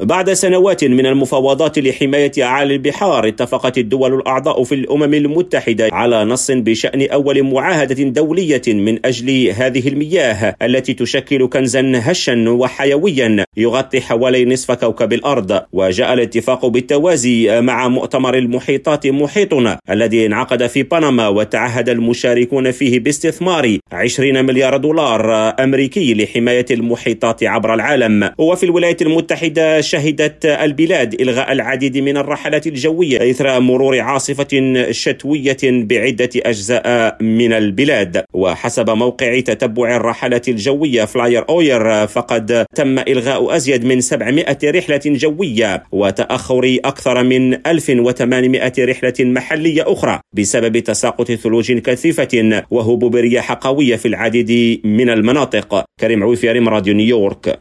بعد 0.00 0.32
سنوات 0.32 0.84
من 0.84 1.06
المفاوضات 1.06 1.78
لحماية 1.78 2.32
أعالي 2.42 2.74
البحار 2.74 3.28
اتفقت 3.28 3.78
الدول 3.78 4.14
الأعضاء 4.14 4.64
في 4.64 4.74
الأمم 4.74 5.14
المتحدة 5.14 5.88
على 5.92 6.24
نص 6.24 6.50
بشأن 6.50 7.10
أول 7.10 7.42
معاهدة 7.42 8.04
دولية 8.04 8.62
من 8.68 9.06
أجل 9.06 9.48
هذه 9.48 9.88
المياه 9.88 10.54
التي 10.62 10.94
تشكل 10.94 11.48
كنزا 11.48 11.92
هشا 11.94 12.50
وحيويا 12.50 13.44
يغطي 13.56 14.00
حوالي 14.00 14.44
نصف 14.44 14.72
كوكب 14.72 15.12
الأرض. 15.12 15.62
وجاء 15.72 16.12
الاتفاق 16.14 16.66
بالتوازي 16.66 17.60
مع 17.60 17.88
مؤتمر 17.88 18.38
المحيطات 18.38 19.06
محيطنا 19.06 19.78
الذي 19.90 20.26
انعقد 20.26 20.66
في 20.66 20.82
بنما 20.82 21.28
وتعهد 21.28 21.88
المشاركون 21.88 22.70
فيه 22.70 23.00
باستثمار 23.00 23.78
20 23.92 24.44
مليار 24.44 24.76
دولار 24.76 25.54
أمريكي 25.60 26.14
لحماية 26.14 26.66
المحيطات 26.70 27.44
عبر 27.44 27.74
العالم. 27.74 28.30
وفي 28.38 28.62
الولايات 28.62 29.02
المتحدة 29.02 29.80
شهدت 29.88 30.46
البلاد 30.46 31.20
إلغاء 31.20 31.52
العديد 31.52 31.98
من 31.98 32.16
الرحلات 32.16 32.66
الجوية 32.66 33.30
إثر 33.30 33.60
مرور 33.60 34.00
عاصفة 34.00 34.52
شتوية 34.90 35.62
بعدة 35.64 36.30
أجزاء 36.36 37.16
من 37.22 37.52
البلاد. 37.52 38.24
وحسب 38.34 38.90
موقع 38.90 39.40
تتبع 39.40 39.96
الرحلات 39.96 40.48
الجوية 40.48 41.04
فلايت 41.04 41.44
أوير 41.48 42.06
فقد 42.06 42.66
تم 42.76 42.98
إلغاء 42.98 43.56
أزيد 43.56 43.84
من 43.84 44.00
700 44.00 44.58
رحلة 44.64 45.00
جوية 45.06 45.82
وتأخر 45.92 46.78
أكثر 46.84 47.24
من 47.24 47.66
1800 47.66 48.72
رحلة 48.78 49.14
محلية 49.20 49.84
أخرى 49.86 50.20
بسبب 50.32 50.78
تساقط 50.78 51.32
ثلوج 51.32 51.72
كثيفة 51.72 52.62
وهبوب 52.70 53.16
رياح 53.16 53.52
قوية 53.52 53.96
في 53.96 54.08
العديد 54.08 54.80
من 54.84 55.10
المناطق. 55.10 55.84
كريم 56.00 56.22
عويفي 56.22 56.48
راديو 56.48 56.94
نيويورك. 56.94 57.58